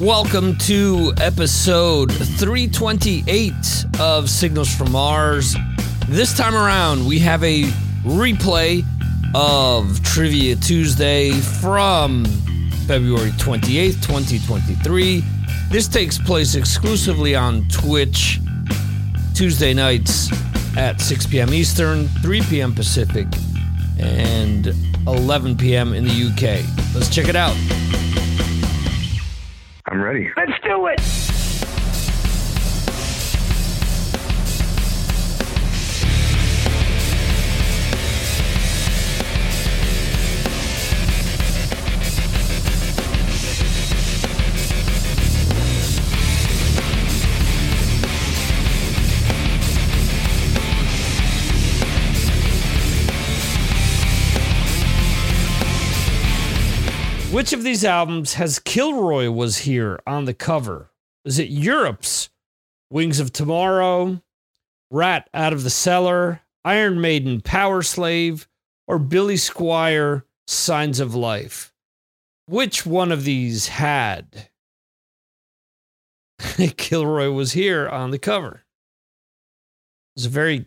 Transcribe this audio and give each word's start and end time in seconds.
Welcome 0.00 0.56
to 0.58 1.12
episode 1.20 2.12
328 2.12 3.52
of 3.98 4.30
Signals 4.30 4.72
from 4.72 4.92
Mars. 4.92 5.56
This 6.06 6.36
time 6.36 6.54
around, 6.54 7.04
we 7.04 7.18
have 7.18 7.42
a 7.42 7.64
replay 8.04 8.84
of 9.34 10.00
Trivia 10.04 10.54
Tuesday 10.54 11.32
from 11.32 12.24
February 12.86 13.30
28th, 13.30 14.00
2023. 14.06 15.24
This 15.68 15.88
takes 15.88 16.16
place 16.16 16.54
exclusively 16.54 17.34
on 17.34 17.66
Twitch 17.68 18.38
Tuesday 19.34 19.74
nights 19.74 20.30
at 20.76 21.00
6 21.00 21.26
p.m. 21.26 21.52
Eastern, 21.52 22.06
3 22.22 22.42
p.m. 22.42 22.72
Pacific, 22.72 23.26
and 23.98 24.68
11 25.08 25.56
p.m. 25.56 25.92
in 25.92 26.04
the 26.04 26.10
UK. 26.28 26.64
Let's 26.94 27.12
check 27.12 27.26
it 27.26 27.34
out. 27.34 27.56
I'm 29.98 30.04
ready. 30.04 30.30
Let's 30.36 30.52
do 30.62 30.86
it. 30.86 31.37
Which 57.38 57.52
of 57.52 57.62
these 57.62 57.84
albums 57.84 58.34
has 58.34 58.58
Kilroy 58.58 59.30
was 59.30 59.58
here 59.58 60.00
on 60.04 60.24
the 60.24 60.34
cover? 60.34 60.90
Is 61.24 61.38
it 61.38 61.48
Europe's 61.48 62.30
Wings 62.90 63.20
of 63.20 63.32
Tomorrow, 63.32 64.20
Ratt 64.90 65.30
Out 65.32 65.52
of 65.52 65.62
the 65.62 65.70
Cellar, 65.70 66.40
Iron 66.64 67.00
Maiden 67.00 67.40
Powerslave, 67.40 68.48
or 68.88 68.98
Billy 68.98 69.36
Squier 69.36 70.24
Signs 70.48 70.98
of 70.98 71.14
Life? 71.14 71.72
Which 72.46 72.84
one 72.84 73.12
of 73.12 73.22
these 73.22 73.68
had 73.68 74.50
Kilroy 76.76 77.30
was 77.30 77.52
here 77.52 77.88
on 77.88 78.10
the 78.10 78.18
cover? 78.18 78.64
It's 80.16 80.26
a 80.26 80.28
very 80.28 80.66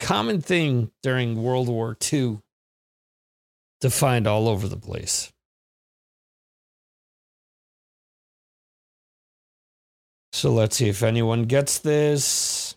common 0.00 0.40
thing 0.40 0.90
during 1.04 1.40
World 1.40 1.68
War 1.68 1.96
II 2.12 2.40
to 3.82 3.88
find 3.88 4.26
all 4.26 4.48
over 4.48 4.66
the 4.66 4.76
place. 4.76 5.29
So 10.32 10.52
let's 10.52 10.76
see 10.76 10.88
if 10.88 11.02
anyone 11.02 11.44
gets 11.44 11.78
this. 11.78 12.76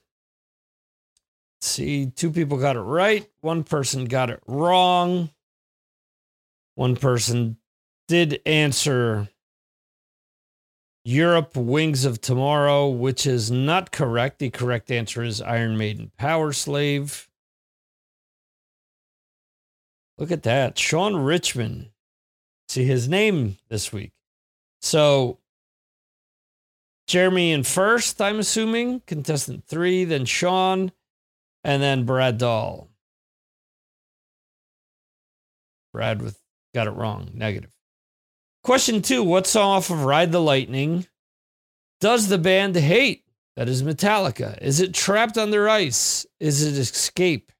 Let's 1.62 1.72
see, 1.72 2.08
two 2.08 2.32
people 2.32 2.58
got 2.58 2.76
it 2.76 2.82
right. 2.82 3.30
One 3.42 3.64
person 3.64 4.06
got 4.06 4.30
it 4.30 4.42
wrong. 4.48 5.30
One 6.76 6.96
person 6.96 7.58
did 8.08 8.42
answer 8.46 9.30
Europe 11.06 11.56
Wings 11.56 12.06
of 12.06 12.22
Tomorrow, 12.22 12.90
which 12.90 13.28
is 13.28 13.52
not 13.52 13.92
correct. 13.92 14.40
The 14.40 14.50
correct 14.50 14.90
answer 14.90 15.22
is 15.24 15.42
Iron 15.42 15.78
Maiden 15.78 16.12
Powerslave. 16.20 17.28
Look 20.18 20.32
at 20.32 20.44
that. 20.44 20.78
Sean 20.78 21.16
Richmond. 21.18 21.90
See 22.70 22.86
his 22.86 23.10
name 23.10 23.58
this 23.68 23.92
week. 23.92 24.14
So 24.82 25.40
Jeremy 27.08 27.52
in 27.52 27.64
first, 27.64 28.22
I'm 28.22 28.40
assuming. 28.40 29.02
Contestant 29.06 29.66
three, 29.66 30.06
then 30.06 30.26
Sean, 30.26 30.92
and 31.64 31.82
then 31.82 32.06
Brad 32.06 32.38
Dahl. 32.38 32.90
Brad 35.94 36.22
with 36.22 36.40
got 36.74 36.88
it 36.88 36.92
wrong. 36.92 37.30
Negative. 37.34 37.72
Question 38.64 39.02
two 39.02 39.24
What 39.24 39.46
song 39.46 39.78
off 39.78 39.90
of 39.90 40.06
Ride 40.06 40.32
the 40.32 40.40
Lightning 40.40 41.08
does 42.00 42.28
the 42.28 42.38
band 42.38 42.76
hate? 42.76 43.24
That 43.56 43.70
is 43.70 43.84
Metallica. 43.84 44.58
Is 44.62 44.80
it 44.80 44.94
Trapped 44.94 45.38
Under 45.38 45.70
Ice? 45.70 46.26
Is 46.40 46.64
it 46.64 46.80
Escape? 46.80 47.52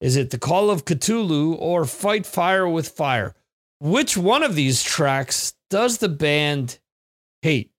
Is 0.00 0.16
it 0.16 0.30
The 0.30 0.38
Call 0.38 0.70
of 0.70 0.84
Cthulhu 0.84 1.56
or 1.58 1.84
Fight 1.84 2.24
Fire 2.24 2.68
with 2.68 2.88
Fire? 2.88 3.34
Which 3.80 4.16
one 4.16 4.42
of 4.42 4.54
these 4.54 4.82
tracks 4.82 5.54
does 5.68 5.98
the 5.98 6.08
band 6.08 6.78
hate? 7.42 7.72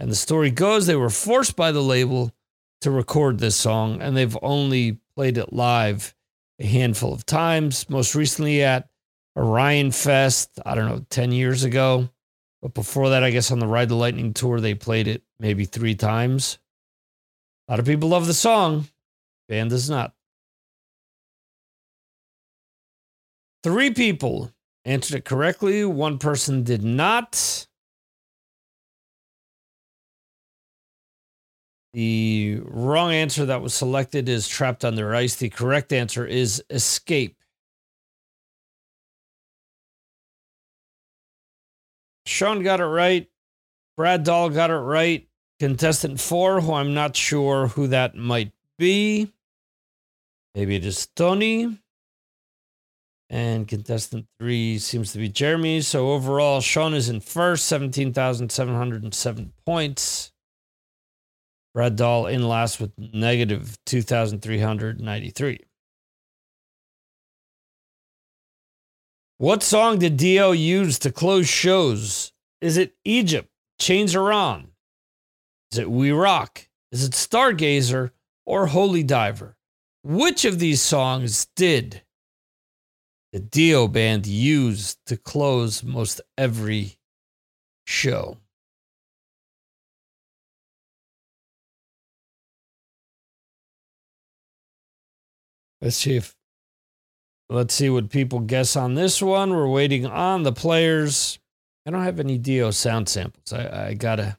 And 0.00 0.10
the 0.10 0.16
story 0.16 0.50
goes 0.50 0.86
they 0.86 0.96
were 0.96 1.10
forced 1.10 1.56
by 1.56 1.72
the 1.72 1.82
label 1.82 2.32
to 2.80 2.90
record 2.90 3.38
this 3.38 3.56
song, 3.56 4.02
and 4.02 4.16
they've 4.16 4.36
only 4.42 4.98
played 5.14 5.38
it 5.38 5.52
live 5.52 6.14
a 6.60 6.66
handful 6.66 7.12
of 7.12 7.24
times, 7.26 7.88
most 7.88 8.14
recently 8.14 8.62
at 8.62 8.88
Orion 9.36 9.90
Fest, 9.90 10.58
I 10.64 10.74
don't 10.74 10.88
know, 10.88 11.04
10 11.10 11.32
years 11.32 11.64
ago. 11.64 12.08
But 12.62 12.74
before 12.74 13.10
that, 13.10 13.22
I 13.22 13.30
guess 13.30 13.50
on 13.50 13.58
the 13.58 13.66
Ride 13.66 13.88
the 13.88 13.94
Lightning 13.94 14.32
tour, 14.32 14.60
they 14.60 14.74
played 14.74 15.08
it 15.08 15.22
maybe 15.38 15.64
three 15.64 15.94
times. 15.94 16.58
A 17.68 17.72
lot 17.72 17.80
of 17.80 17.86
people 17.86 18.10
love 18.10 18.26
the 18.26 18.34
song, 18.34 18.88
band 19.48 19.70
does 19.70 19.90
not. 19.90 20.14
Three 23.62 23.90
people 23.90 24.52
answered 24.84 25.16
it 25.16 25.24
correctly, 25.24 25.84
one 25.84 26.18
person 26.18 26.62
did 26.62 26.82
not. 26.82 27.66
The 31.94 32.60
wrong 32.64 33.12
answer 33.12 33.46
that 33.46 33.62
was 33.62 33.72
selected 33.72 34.28
is 34.28 34.48
trapped 34.48 34.84
under 34.84 35.14
ice. 35.14 35.36
The 35.36 35.48
correct 35.48 35.92
answer 35.92 36.26
is 36.26 36.60
escape. 36.68 37.36
Sean 42.26 42.64
got 42.64 42.80
it 42.80 42.86
right. 42.86 43.30
Brad 43.96 44.24
Dahl 44.24 44.50
got 44.50 44.70
it 44.70 44.74
right. 44.74 45.28
Contestant 45.60 46.18
four, 46.18 46.60
who 46.60 46.72
I'm 46.72 46.94
not 46.94 47.14
sure 47.14 47.68
who 47.68 47.86
that 47.86 48.16
might 48.16 48.50
be. 48.76 49.32
Maybe 50.56 50.74
it 50.74 50.84
is 50.84 51.06
Tony. 51.14 51.78
And 53.30 53.68
contestant 53.68 54.26
three 54.40 54.80
seems 54.80 55.12
to 55.12 55.18
be 55.18 55.28
Jeremy. 55.28 55.80
So 55.82 56.10
overall, 56.10 56.60
Sean 56.60 56.92
is 56.92 57.08
in 57.08 57.20
first, 57.20 57.66
17,707 57.66 59.52
points. 59.64 60.32
Brad 61.74 61.96
Dahl 61.96 62.28
in 62.28 62.46
last 62.46 62.80
with 62.80 62.92
negative 62.96 63.76
2,393. 63.86 65.58
What 69.38 69.64
song 69.64 69.98
did 69.98 70.16
Dio 70.16 70.52
use 70.52 71.00
to 71.00 71.10
close 71.10 71.48
shows? 71.48 72.32
Is 72.60 72.76
it 72.76 72.94
Egypt? 73.04 73.50
Chains 73.80 74.14
Are 74.14 74.32
On? 74.32 74.68
Is 75.72 75.78
it 75.78 75.90
We 75.90 76.12
Rock? 76.12 76.68
Is 76.92 77.04
it 77.04 77.12
Stargazer 77.12 78.12
or 78.46 78.68
Holy 78.68 79.02
Diver? 79.02 79.56
Which 80.04 80.44
of 80.44 80.60
these 80.60 80.80
songs 80.80 81.48
did 81.56 82.02
the 83.32 83.40
Dio 83.40 83.88
band 83.88 84.28
use 84.28 84.96
to 85.06 85.16
close 85.16 85.82
most 85.82 86.20
every 86.38 86.94
show? 87.84 88.38
Let's 95.84 95.96
see 95.96 96.16
if 96.16 96.34
let's 97.50 97.74
see 97.74 97.90
what 97.90 98.08
people 98.08 98.40
guess 98.40 98.74
on 98.74 98.94
this 98.94 99.20
one. 99.20 99.50
We're 99.50 99.68
waiting 99.68 100.06
on 100.06 100.42
the 100.42 100.50
players. 100.50 101.38
I 101.84 101.90
don't 101.90 102.04
have 102.04 102.18
any 102.18 102.38
Dio 102.38 102.70
sound 102.70 103.06
samples. 103.06 103.52
I, 103.52 103.88
I 103.88 103.94
gotta 103.94 104.38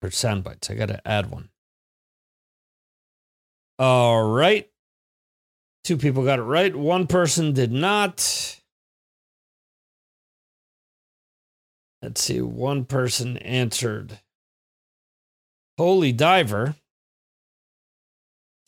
or 0.00 0.12
sound 0.12 0.44
bites. 0.44 0.70
I 0.70 0.74
gotta 0.74 1.06
add 1.06 1.32
one. 1.32 1.48
All 3.80 4.30
right. 4.30 4.70
Two 5.82 5.96
people 5.96 6.24
got 6.24 6.38
it 6.38 6.42
right. 6.42 6.74
One 6.74 7.08
person 7.08 7.52
did 7.52 7.72
not. 7.72 8.60
Let's 12.00 12.22
see. 12.22 12.40
One 12.40 12.84
person 12.84 13.38
answered 13.38 14.20
Holy 15.78 16.12
Diver. 16.12 16.76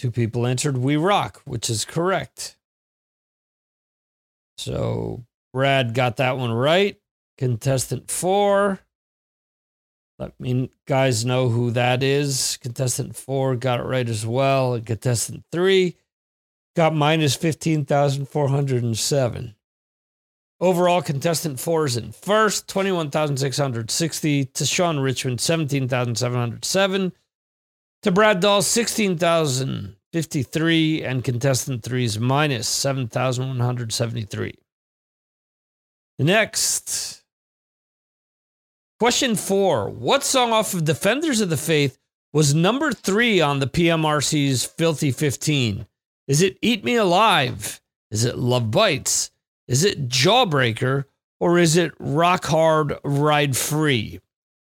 Two 0.01 0.11
people 0.11 0.47
entered 0.47 0.79
We 0.79 0.97
Rock, 0.97 1.43
which 1.45 1.69
is 1.69 1.85
correct. 1.85 2.57
So 4.57 5.27
Brad 5.53 5.93
got 5.93 6.17
that 6.17 6.39
one 6.39 6.53
right. 6.53 6.99
Contestant 7.37 8.11
four. 8.11 8.81
Let 10.19 10.41
me 10.41 10.71
guys 10.87 11.27
know 11.27 11.51
who 11.51 11.71
that 11.73 12.03
is. 12.03 12.57
Contestant 12.63 13.15
four 13.15 13.57
got 13.57 13.79
it 13.79 13.83
right 13.83 14.09
as 14.09 14.25
well. 14.25 14.73
And 14.73 14.87
contestant 14.87 15.45
three 15.53 15.99
got 16.75 16.95
minus 16.95 17.37
15,407. 17.37 19.55
Overall, 20.63 21.03
contestant 21.03 21.61
four 21.61 21.85
is 21.85 21.99
in 21.99 22.13
first, 22.13 22.69
21,660. 22.69 24.45
To 24.47 24.65
Sean 24.65 24.99
Richmond, 24.99 25.43
17,707. 25.43 27.13
To 28.03 28.11
Brad 28.11 28.41
Dahl, 28.41 28.63
16,053. 28.63 31.05
And 31.05 31.23
contestant 31.23 31.83
three 31.83 32.05
is 32.05 32.19
minus 32.19 32.67
7,173. 32.67 34.55
Next, 36.19 37.23
question 38.99 39.37
four 39.37 39.91
What 39.91 40.25
song 40.25 40.53
off 40.53 40.73
of 40.73 40.85
Defenders 40.85 41.43
of 41.43 41.51
the 41.51 41.59
Faith 41.59 41.99
was 42.33 42.55
number 42.55 42.93
three 42.93 43.41
on 43.41 43.59
the 43.59 43.67
PMRC's 43.67 44.65
Filthy 44.65 45.11
15? 45.11 45.87
Is 46.27 46.41
it 46.41 46.57
Eat 46.63 46.85
Me 46.85 46.95
Alive? 46.97 47.83
Is 48.11 48.25
it 48.25 48.39
Love 48.39 48.71
Bites? 48.71 49.31
Is 49.69 49.85
it 49.85 50.09
Jawbreaker? 50.09 51.05
Or 51.39 51.59
is 51.59 51.77
it 51.77 51.93
Rock 51.99 52.47
Hard 52.47 52.99
Ride 53.05 53.55
Free? 53.57 54.21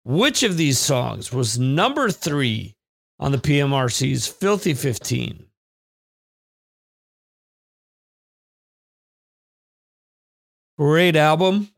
Which 0.03 0.43
of 0.43 0.57
these 0.57 0.79
songs 0.79 1.31
was 1.31 1.59
number 1.59 2.09
three 2.09 2.75
on 3.21 3.31
the 3.31 3.37
PMRC's 3.37 4.27
Filthy 4.27 4.73
15? 4.73 5.45
Great 10.77 11.15
album. 11.15 11.69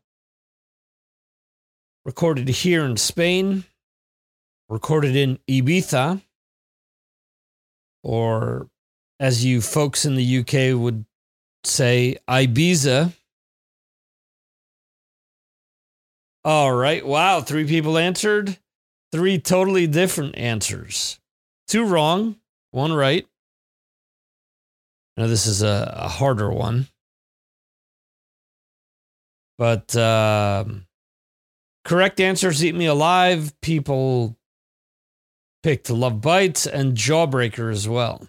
Recorded 2.06 2.48
here 2.48 2.84
in 2.86 2.96
Spain. 2.96 3.64
Recorded 4.70 5.14
in 5.14 5.38
Ibiza. 5.48 6.22
Or 8.02 8.68
as 9.20 9.44
you 9.44 9.60
folks 9.60 10.06
in 10.06 10.14
the 10.14 10.38
UK 10.38 10.78
would 10.78 11.04
say, 11.64 12.16
Ibiza. 12.26 13.12
All 16.42 16.72
right. 16.72 17.04
Wow. 17.04 17.42
Three 17.42 17.66
people 17.66 17.98
answered. 17.98 18.58
Three 19.12 19.38
totally 19.38 19.86
different 19.86 20.36
answers. 20.38 21.18
Two 21.68 21.84
wrong, 21.86 22.36
one 22.70 22.92
right. 22.92 23.26
Now, 25.16 25.26
this 25.26 25.46
is 25.46 25.62
a, 25.62 25.94
a 25.96 26.08
harder 26.08 26.50
one. 26.50 26.88
But 29.56 29.94
uh, 29.94 30.64
correct 31.84 32.20
answers 32.20 32.64
Eat 32.64 32.74
Me 32.74 32.86
Alive. 32.86 33.58
People 33.60 34.36
picked 35.62 35.88
Love 35.88 36.20
Bites 36.20 36.66
and 36.66 36.96
Jawbreaker 36.96 37.70
as 37.70 37.88
well. 37.88 38.26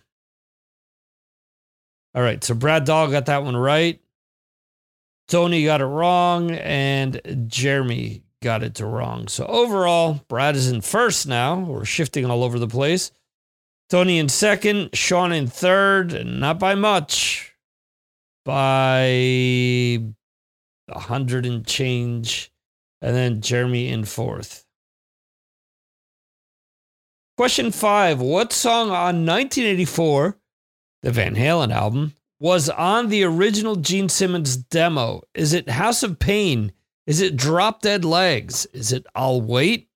All 2.13 2.21
right, 2.21 2.41
so 2.43 2.53
Brad 2.53 2.85
Dahl 2.85 3.09
got 3.09 3.25
that 3.25 3.43
one 3.43 3.57
right. 3.57 3.99
Tony 5.27 5.65
got 5.65 5.81
it 5.81 5.85
wrong, 5.85 6.51
and 6.51 7.19
Jeremy 7.47 8.23
got 8.41 8.63
it 8.63 8.75
to 8.75 8.85
wrong. 8.85 9.27
So 9.27 9.45
overall, 9.47 10.21
Brad 10.29 10.55
is 10.55 10.69
in 10.69 10.81
first 10.81 11.27
now. 11.27 11.59
We're 11.59 11.83
shifting 11.83 12.25
all 12.25 12.43
over 12.43 12.59
the 12.59 12.67
place. 12.67 13.11
Tony 13.89 14.17
in 14.19 14.29
second, 14.29 14.95
Sean 14.95 15.31
in 15.31 15.47
third, 15.47 16.13
and 16.13 16.39
not 16.39 16.59
by 16.59 16.75
much, 16.75 17.55
by 18.43 19.03
a 19.03 20.13
hundred 20.93 21.45
and 21.45 21.65
change, 21.65 22.51
and 23.01 23.15
then 23.15 23.41
Jeremy 23.41 23.89
in 23.89 24.05
fourth. 24.05 24.65
Question 27.37 27.71
five: 27.71 28.19
What 28.21 28.53
song 28.53 28.89
on 28.89 29.25
1984? 29.25 30.39
the 31.05 31.11
Van 31.11 31.35
Halen 31.35 31.71
album, 31.71 32.15
was 32.39 32.67
on 32.67 33.09
the 33.09 33.23
original 33.23 33.75
Gene 33.75 34.09
Simmons 34.09 34.57
demo. 34.57 35.21
Is 35.35 35.53
it 35.53 35.69
House 35.69 36.01
of 36.01 36.17
Pain? 36.17 36.71
Is 37.05 37.21
it 37.21 37.37
Drop 37.37 37.83
Dead 37.83 38.03
Legs? 38.03 38.65
Is 38.73 38.91
it 38.91 39.05
I'll 39.13 39.39
Wait? 39.39 39.87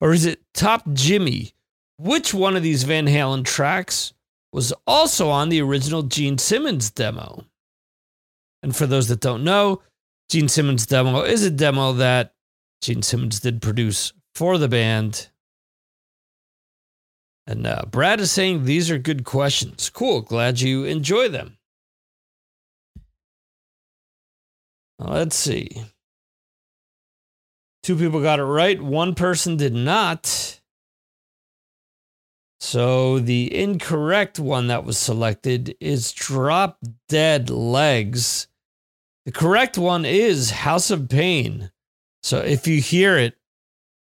Or 0.00 0.12
is 0.12 0.26
it 0.26 0.42
Top 0.54 0.82
Jimmy? 0.92 1.52
Which 1.98 2.32
one 2.32 2.56
of 2.56 2.62
these 2.62 2.84
Van 2.84 3.06
Halen 3.06 3.44
tracks 3.44 4.12
was 4.52 4.72
also 4.86 5.28
on 5.28 5.48
the 5.48 5.60
original 5.60 6.02
Gene 6.02 6.38
Simmons 6.38 6.90
demo? 6.90 7.44
And 8.62 8.74
for 8.74 8.86
those 8.86 9.08
that 9.08 9.20
don't 9.20 9.44
know, 9.44 9.82
Gene 10.28 10.48
Simmons 10.48 10.86
demo 10.86 11.22
is 11.22 11.44
a 11.44 11.50
demo 11.50 11.92
that 11.94 12.34
Gene 12.82 13.02
Simmons 13.02 13.40
did 13.40 13.60
produce 13.62 14.12
for 14.34 14.58
the 14.58 14.68
band 14.68 15.28
and 17.48 17.66
uh, 17.66 17.84
Brad 17.90 18.20
is 18.20 18.30
saying 18.30 18.64
these 18.64 18.90
are 18.90 18.98
good 18.98 19.24
questions. 19.24 19.88
Cool. 19.88 20.20
Glad 20.20 20.60
you 20.60 20.84
enjoy 20.84 21.30
them. 21.30 21.56
Let's 24.98 25.34
see. 25.34 25.82
Two 27.82 27.96
people 27.96 28.20
got 28.20 28.38
it 28.38 28.44
right. 28.44 28.78
One 28.82 29.14
person 29.14 29.56
did 29.56 29.72
not. 29.72 30.57
So 32.60 33.20
the 33.20 33.54
incorrect 33.56 34.38
one 34.38 34.66
that 34.66 34.84
was 34.84 34.98
selected 34.98 35.76
is 35.80 36.12
Drop 36.12 36.78
Dead 37.08 37.50
Legs. 37.50 38.48
The 39.24 39.32
correct 39.32 39.78
one 39.78 40.04
is 40.04 40.50
House 40.50 40.90
of 40.90 41.08
Pain. 41.08 41.70
So 42.22 42.38
if 42.38 42.66
you 42.66 42.80
hear 42.80 43.16
it, 43.16 43.34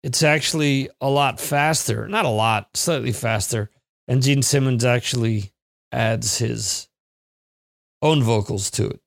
it's 0.01 0.24
actually 0.24 0.90
a 1.00 1.10
lot 1.10 1.40
faster. 1.40 2.07
Not 2.07 2.25
a 2.25 2.30
lot, 2.30 2.69
slightly 2.75 3.12
faster. 3.12 3.69
And 4.07 4.24
Gene 4.24 4.42
Simmons 4.42 4.84
actually 4.84 5.51
adds 5.92 6.40
his 6.40 6.88
own 8.01 8.24
vocals 8.24 8.72
to 8.72 8.88
it. 8.88 9.01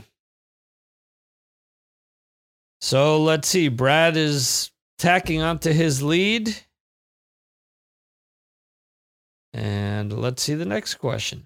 So 2.80 3.22
let's 3.22 3.48
see. 3.48 3.68
Brad 3.68 4.16
is 4.16 4.70
tacking 4.98 5.42
onto 5.42 5.72
his 5.72 6.02
lead. 6.02 6.56
And 9.52 10.12
let's 10.12 10.42
see 10.42 10.54
the 10.54 10.64
next 10.64 10.94
question. 10.94 11.44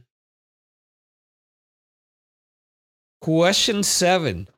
Question 3.21 3.83
seven 3.83 4.49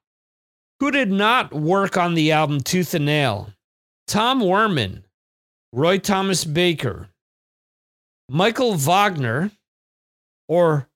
Who 0.80 0.90
did 0.90 1.10
not 1.10 1.52
work 1.52 1.96
on 1.96 2.14
the 2.14 2.32
album 2.32 2.60
Tooth 2.60 2.94
and 2.94 3.06
Nail? 3.06 3.50
Tom 4.06 4.40
Werman, 4.40 5.02
Roy 5.72 5.98
Thomas 5.98 6.44
Baker, 6.44 7.08
Michael 8.28 8.74
Wagner 8.74 9.50
or 10.48 10.88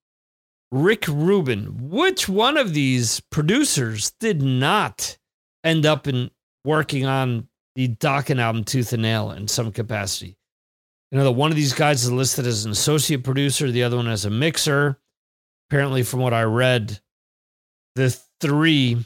Rick 0.71 1.07
Rubin. 1.09 1.89
Which 1.89 2.29
one 2.29 2.57
of 2.57 2.75
these 2.75 3.21
producers 3.31 4.13
did 4.21 4.43
not 4.43 5.17
end 5.65 5.87
up 5.87 6.07
in 6.07 6.31
working 6.65 7.07
on 7.07 7.49
the 7.75 7.89
Dokken 7.89 8.41
album 8.41 8.65
Tooth 8.65 8.93
and 8.93 9.03
Nail 9.03 9.31
in 9.31 9.49
some 9.49 9.73
capacity? 9.73 10.37
You 11.11 11.19
know, 11.19 11.25
that 11.25 11.33
one 11.33 11.51
of 11.51 11.57
these 11.57 11.73
guys 11.73 12.05
is 12.05 12.13
listed 12.13 12.47
as 12.47 12.65
an 12.65 12.71
associate 12.71 13.25
producer, 13.25 13.71
the 13.71 13.83
other 13.83 13.97
one 13.97 14.09
as 14.09 14.27
a 14.27 14.31
mixer. 14.31 14.99
Apparently, 15.71 16.03
from 16.03 16.21
what 16.21 16.35
I 16.35 16.43
read, 16.43 17.01
the 17.95 18.11
three 18.41 19.05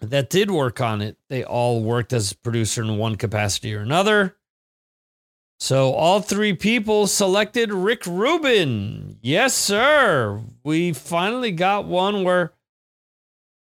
that 0.00 0.30
did 0.30 0.50
work 0.50 0.80
on 0.80 1.00
it, 1.00 1.16
they 1.28 1.44
all 1.44 1.82
worked 1.82 2.12
as 2.12 2.32
producer 2.32 2.82
in 2.82 2.98
one 2.98 3.16
capacity 3.16 3.74
or 3.74 3.80
another. 3.80 4.36
So 5.62 5.92
all 5.92 6.20
three 6.20 6.54
people 6.54 7.06
selected 7.06 7.72
Rick 7.72 8.04
Rubin. 8.04 9.18
Yes, 9.22 9.54
sir. 9.54 10.42
We 10.64 10.92
finally 10.92 11.52
got 11.52 11.84
one 11.84 12.24
where 12.24 12.52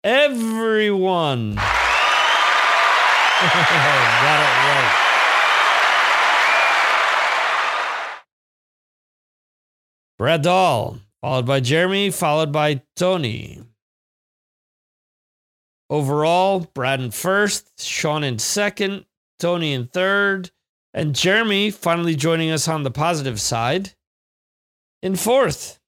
everyone 0.03 1.55
got 1.55 1.65
it 4.43 4.53
right. 4.67 4.97
Brad 10.19 10.43
Dahl, 10.43 10.99
followed 11.21 11.47
by 11.47 11.61
Jeremy, 11.61 12.11
followed 12.11 12.51
by 12.51 12.83
Tony. 12.97 13.63
Overall, 15.89 16.69
Brad 16.75 17.01
in 17.01 17.13
first, 17.13 17.81
Sean 17.81 18.25
in 18.25 18.41
second, 18.41 19.05
Tony 19.39 19.73
in 19.73 19.87
third, 19.87 20.51
and 20.97 21.15
Jeremy 21.15 21.71
finally 21.71 22.17
joining 22.17 22.51
us 22.51 22.67
on 22.67 22.83
the 22.83 22.91
positive 22.91 23.39
side 23.39 23.93
in 25.03 25.15
fourth. 25.15 25.79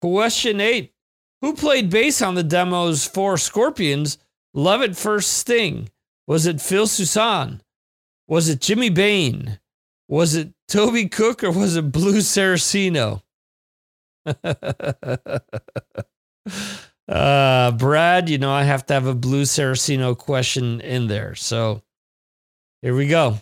Question 0.00 0.60
eight 0.60 0.94
Who 1.42 1.54
played 1.54 1.90
bass 1.90 2.22
on 2.22 2.36
the 2.36 2.44
demos 2.44 3.04
for 3.04 3.36
Scorpions? 3.36 4.18
Love 4.54 4.82
at 4.82 4.96
First 4.96 5.32
Sting. 5.32 5.90
Was 6.28 6.46
it 6.46 6.60
Phil 6.60 6.86
Soussan? 6.86 7.60
Was 8.28 8.48
it 8.48 8.60
Jimmy 8.60 8.90
Bain? 8.90 9.58
Was 10.06 10.36
it 10.36 10.52
Toby 10.68 11.08
Cook 11.08 11.42
or 11.42 11.50
was 11.50 11.74
it 11.76 11.90
Blues 11.90 12.26
Saraceno? 12.26 13.22
uh, 17.08 17.72
Brad, 17.72 18.28
you 18.28 18.38
know, 18.38 18.52
I 18.52 18.62
have 18.62 18.86
to 18.86 18.94
have 18.94 19.06
a 19.06 19.14
Blues 19.14 19.50
Saraceno 19.50 20.16
question 20.16 20.80
in 20.80 21.08
there. 21.08 21.34
So 21.34 21.82
here 22.82 22.94
we 22.94 23.08
go. 23.08 23.38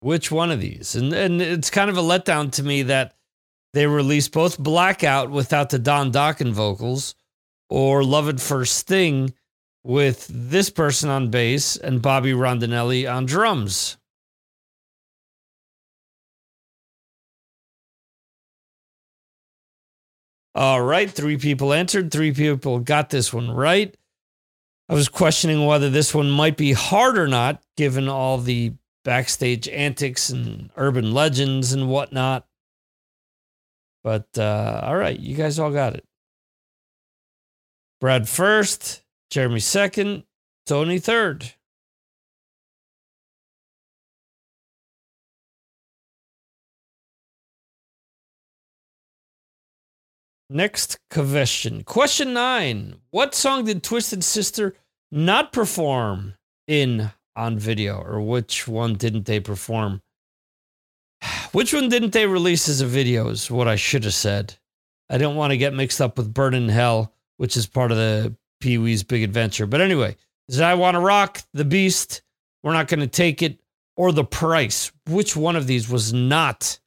Which 0.00 0.30
one 0.30 0.50
of 0.50 0.60
these? 0.60 0.94
And 0.94 1.12
and 1.12 1.40
it's 1.42 1.70
kind 1.70 1.90
of 1.90 1.96
a 1.96 2.02
letdown 2.02 2.52
to 2.52 2.62
me 2.62 2.82
that 2.84 3.14
they 3.72 3.86
released 3.86 4.32
both 4.32 4.58
Blackout 4.58 5.30
without 5.30 5.70
the 5.70 5.78
Don 5.78 6.12
Dokken 6.12 6.52
vocals 6.52 7.14
or 7.68 8.04
Love 8.04 8.28
at 8.28 8.40
First 8.40 8.76
Sting 8.76 9.34
with 9.84 10.26
this 10.30 10.70
person 10.70 11.10
on 11.10 11.30
bass 11.30 11.76
and 11.76 12.02
Bobby 12.02 12.32
Rondinelli 12.32 13.10
on 13.12 13.26
drums. 13.26 13.96
All 20.54 20.80
right, 20.80 21.10
three 21.10 21.36
people 21.36 21.74
answered, 21.74 22.10
three 22.10 22.32
people 22.32 22.78
got 22.78 23.10
this 23.10 23.30
one 23.30 23.50
right. 23.50 23.94
I 24.88 24.94
was 24.94 25.08
questioning 25.08 25.66
whether 25.66 25.90
this 25.90 26.14
one 26.14 26.30
might 26.30 26.56
be 26.56 26.72
hard 26.72 27.18
or 27.18 27.26
not, 27.26 27.62
given 27.76 28.08
all 28.08 28.38
the 28.38 28.74
backstage 29.04 29.68
antics 29.68 30.30
and 30.30 30.70
urban 30.76 31.12
legends 31.12 31.72
and 31.72 31.88
whatnot. 31.88 32.46
But 34.04 34.28
uh, 34.38 34.80
all 34.84 34.96
right, 34.96 35.18
you 35.18 35.34
guys 35.34 35.58
all 35.58 35.72
got 35.72 35.94
it. 35.94 36.04
Brad 38.00 38.28
first, 38.28 39.02
Jeremy 39.30 39.60
second, 39.60 40.24
Tony 40.66 41.00
third. 41.00 41.54
Next 50.48 50.98
question. 51.10 51.82
Question 51.82 52.32
nine. 52.32 52.96
What 53.10 53.34
song 53.34 53.64
did 53.64 53.82
Twisted 53.82 54.22
Sister 54.22 54.76
not 55.10 55.52
perform 55.52 56.34
in 56.68 57.10
on 57.34 57.58
video? 57.58 58.00
Or 58.00 58.20
which 58.20 58.68
one 58.68 58.94
didn't 58.94 59.26
they 59.26 59.40
perform? 59.40 60.02
Which 61.52 61.74
one 61.74 61.88
didn't 61.88 62.12
they 62.12 62.26
release 62.26 62.68
as 62.68 62.80
a 62.80 62.86
video 62.86 63.28
is 63.28 63.50
what 63.50 63.66
I 63.66 63.76
should 63.76 64.04
have 64.04 64.14
said. 64.14 64.54
I 65.10 65.18
didn't 65.18 65.36
want 65.36 65.52
to 65.52 65.56
get 65.56 65.74
mixed 65.74 66.00
up 66.00 66.18
with 66.18 66.34
Burn 66.34 66.54
in 66.54 66.68
Hell, 66.68 67.12
which 67.38 67.56
is 67.56 67.66
part 67.66 67.90
of 67.90 67.96
the 67.96 68.34
Pee 68.60 68.78
Wee's 68.78 69.02
Big 69.02 69.22
Adventure. 69.22 69.66
But 69.66 69.80
anyway, 69.80 70.16
is 70.48 70.60
I 70.60 70.74
Want 70.74 70.94
to 70.94 71.00
Rock, 71.00 71.42
The 71.54 71.64
Beast, 71.64 72.22
We're 72.62 72.72
Not 72.72 72.88
Going 72.88 73.00
to 73.00 73.06
Take 73.06 73.42
It, 73.42 73.58
or 73.96 74.12
The 74.12 74.24
Price? 74.24 74.92
Which 75.08 75.34
one 75.34 75.56
of 75.56 75.66
these 75.66 75.88
was 75.88 76.12
not 76.12 76.78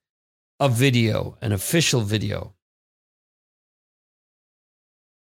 a 0.59 0.69
video, 0.69 1.37
an 1.41 1.51
official 1.51 2.01
video? 2.01 2.53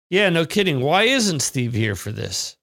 Yeah, 0.09 0.29
no 0.29 0.45
kidding. 0.45 0.81
Why 0.81 1.03
isn't 1.03 1.41
Steve 1.41 1.73
here 1.73 1.95
for 1.95 2.11
this? 2.11 2.57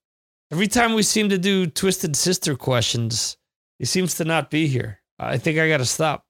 Every 0.51 0.69
time 0.69 0.95
we 0.95 1.03
seem 1.03 1.29
to 1.31 1.39
do 1.39 1.67
Twisted 1.67 2.15
Sister 2.15 2.57
questions, 2.57 3.37
he 3.79 3.85
seems 3.85 4.15
to 4.17 4.25
not 4.25 4.51
be 4.51 4.67
here. 4.67 5.01
I 5.19 5.39
think 5.39 5.59
I 5.59 5.69
got 5.69 5.79
to 5.79 5.85
stop. 5.85 6.25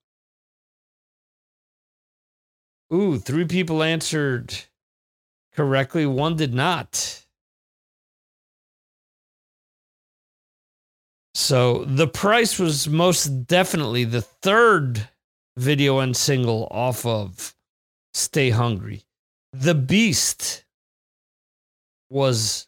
Ooh, 2.93 3.19
three 3.19 3.47
people 3.47 3.83
answered 3.83 4.55
correctly, 5.55 6.07
one 6.07 6.37
did 6.37 6.55
not. 6.55 7.23
So 11.35 11.85
the 11.85 12.07
price 12.07 12.59
was 12.59 12.89
most 12.89 13.47
definitely 13.47 14.05
the 14.05 14.21
third 14.21 15.09
video 15.57 15.99
and 15.99 16.17
single 16.17 16.69
off 16.71 17.05
of 17.05 17.55
Stay 18.15 18.51
Hungry. 18.51 19.03
The 19.53 19.75
Beast 19.75 20.62
was 22.13 22.67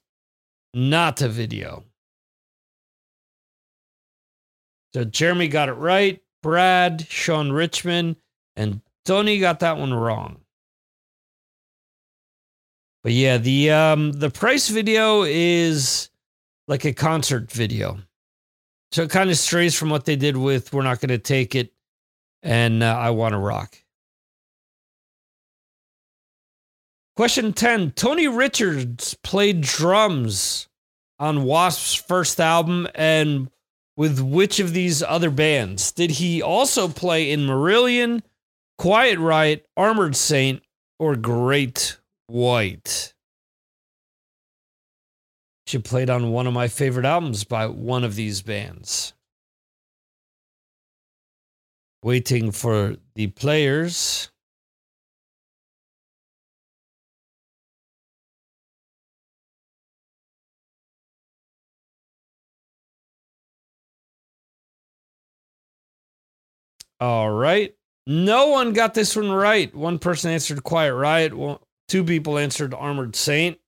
not 0.73 1.21
a 1.23 1.29
video. 1.29 1.85
So 4.95 5.05
Jeremy 5.05 5.49
got 5.49 5.69
it 5.69 5.75
right. 5.75 6.21
Brad, 6.43 7.07
Sean 7.09 7.51
Richmond, 7.53 8.17
and 8.57 8.81
Tony 9.05 9.39
got 9.39 9.61
that 9.61 9.77
one 9.77 9.93
wrong. 9.93 10.41
But 13.03 13.13
yeah, 13.13 13.39
the 13.39 13.71
um 13.71 14.13
the 14.13 14.31
price 14.31 14.69
video 14.69 15.23
is 15.25 16.09
like 16.69 16.85
a 16.85 16.93
concert 16.93 17.51
video. 17.53 17.99
So 18.93 19.03
it 19.03 19.11
kind 19.11 19.29
of 19.29 19.37
strays 19.37 19.75
from 19.75 19.91
what 19.91 20.05
they 20.05 20.17
did 20.17 20.37
with 20.37 20.73
We're 20.73 20.83
Not 20.83 21.01
Going 21.01 21.09
to 21.09 21.19
Take 21.19 21.55
It 21.55 21.73
and 22.43 22.83
uh, 22.83 22.97
I 22.97 23.11
Want 23.11 23.33
to 23.33 23.39
Rock. 23.39 23.84
Question 27.17 27.53
10 27.53 27.93
Tony 27.93 28.27
Richards 28.27 29.15
played 29.23 29.61
drums 29.61 30.69
on 31.21 31.45
Wasp's 31.45 31.95
first 31.95 32.41
album 32.41 32.89
and 32.95 33.51
with 33.97 34.19
which 34.19 34.59
of 34.59 34.73
these 34.73 35.01
other 35.01 35.31
bands? 35.31 35.93
Did 35.93 36.11
he 36.13 36.43
also 36.43 36.89
play 36.89 37.31
in 37.31 37.47
Marillion, 37.47 38.23
Quiet 38.79 39.21
Riot, 39.21 39.65
Armored 39.77 40.17
Saint, 40.17 40.63
or 40.99 41.15
Great 41.15 41.99
White? 42.27 43.15
She 45.69 45.79
played 45.79 46.11
on 46.11 46.33
one 46.33 46.49
of 46.49 46.53
my 46.53 46.67
favorite 46.67 47.07
albums 47.07 47.45
by 47.45 47.69
one 47.69 48.03
of 48.03 48.17
these 48.17 48.43
bands. 48.43 49.15
Waiting 52.03 52.51
for 52.51 52.97
the 53.15 53.29
players. 53.29 54.31
All 67.01 67.31
right. 67.31 67.75
No 68.07 68.49
one 68.49 68.73
got 68.73 68.95
this 68.95 69.17
one 69.17 69.31
right. 69.31 69.75
One 69.75 69.99
person 69.99 70.31
answered 70.31 70.63
Quiet 70.63 70.95
Riot. 70.95 71.33
Two 71.89 72.05
people 72.05 72.39
answered 72.39 72.75
Armored 72.75 73.17
Saint. 73.17 73.59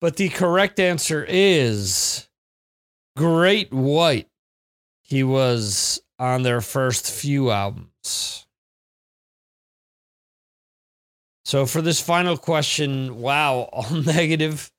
But 0.00 0.16
the 0.16 0.28
correct 0.28 0.78
answer 0.78 1.24
is 1.28 2.28
Great 3.16 3.72
White. 3.72 4.28
He 5.02 5.22
was 5.22 6.00
on 6.18 6.42
their 6.42 6.60
first 6.60 7.10
few 7.10 7.50
albums. 7.50 8.46
So 11.44 11.64
for 11.64 11.80
this 11.80 12.00
final 12.00 12.36
question, 12.36 13.20
wow, 13.20 13.68
all 13.72 13.90
negative. 13.90 14.70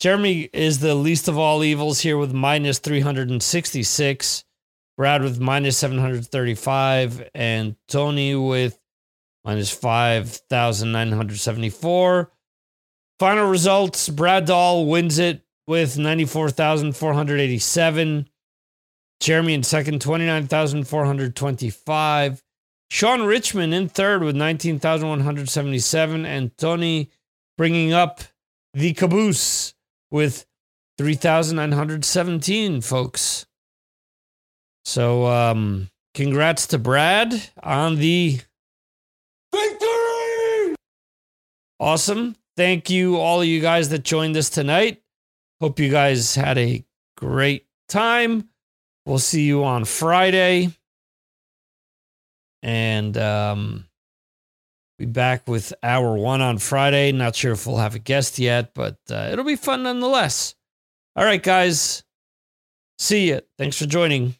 Jeremy 0.00 0.48
is 0.52 0.78
the 0.78 0.94
least 0.94 1.28
of 1.28 1.38
all 1.38 1.62
evils 1.62 2.00
here 2.00 2.18
with 2.18 2.32
minus 2.32 2.78
366. 2.78 4.44
Brad 4.96 5.22
with 5.22 5.38
minus 5.38 5.78
735, 5.78 7.28
and 7.34 7.76
Tony 7.88 8.34
with 8.34 8.80
minus 9.44 9.70
5,974. 9.70 12.32
Final 13.18 13.48
results 13.48 14.08
Brad 14.08 14.46
Dahl 14.46 14.86
wins 14.86 15.18
it 15.18 15.42
with 15.66 15.98
94,487. 15.98 18.28
Jeremy 19.20 19.54
in 19.54 19.62
second, 19.62 20.02
29,425. 20.02 22.42
Sean 22.90 23.22
Richmond 23.22 23.72
in 23.74 23.88
third 23.88 24.22
with 24.22 24.36
19,177. 24.36 26.26
And 26.26 26.56
Tony 26.56 27.10
bringing 27.56 27.92
up 27.92 28.20
the 28.74 28.92
caboose 28.92 29.74
with 30.10 30.46
3,917, 30.98 32.82
folks. 32.82 33.45
So, 34.86 35.26
um, 35.26 35.90
congrats 36.14 36.68
to 36.68 36.78
Brad 36.78 37.34
on 37.60 37.96
the 37.96 38.40
victory. 39.52 40.76
Awesome. 41.80 42.36
Thank 42.56 42.88
you, 42.88 43.16
all 43.16 43.40
of 43.40 43.48
you 43.48 43.60
guys 43.60 43.88
that 43.88 44.04
joined 44.04 44.36
us 44.36 44.48
tonight. 44.48 45.02
Hope 45.60 45.80
you 45.80 45.90
guys 45.90 46.36
had 46.36 46.56
a 46.56 46.84
great 47.16 47.66
time. 47.88 48.48
We'll 49.06 49.18
see 49.18 49.42
you 49.42 49.64
on 49.64 49.86
Friday. 49.86 50.70
And 52.62 53.18
um, 53.18 53.86
be 55.00 55.06
back 55.06 55.48
with 55.48 55.74
hour 55.82 56.16
one 56.16 56.42
on 56.42 56.58
Friday. 56.58 57.10
Not 57.10 57.34
sure 57.34 57.52
if 57.52 57.66
we'll 57.66 57.78
have 57.78 57.96
a 57.96 57.98
guest 57.98 58.38
yet, 58.38 58.72
but 58.72 58.98
uh, 59.10 59.30
it'll 59.32 59.44
be 59.44 59.56
fun 59.56 59.82
nonetheless. 59.82 60.54
All 61.16 61.24
right, 61.24 61.42
guys. 61.42 62.04
See 63.00 63.30
you. 63.30 63.40
Thanks 63.58 63.78
for 63.78 63.86
joining. 63.86 64.36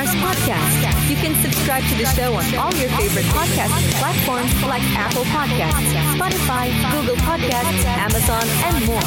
Mars 0.00 0.14
podcast. 0.16 1.10
You 1.10 1.16
can 1.16 1.34
subscribe 1.42 1.82
to 1.84 1.94
the 1.96 2.06
show 2.06 2.32
on 2.32 2.44
all 2.54 2.72
your 2.80 2.88
favorite 2.96 3.26
podcasting 3.26 3.92
platforms 4.00 4.50
like 4.62 4.82
Apple 4.96 5.24
Podcasts, 5.24 5.92
Spotify, 6.16 6.72
Google 6.90 7.16
Podcasts, 7.16 7.84
Amazon, 7.84 8.44
and 8.64 8.86
more. 8.86 9.00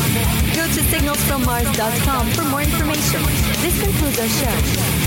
Go 0.53 0.67
to 0.69 0.81
signalsfrommars.com 0.93 2.27
for 2.33 2.43
more 2.43 2.61
information. 2.61 3.23
This 3.63 3.81
concludes 3.81 4.19
our 4.19 4.27
show. 4.27 5.02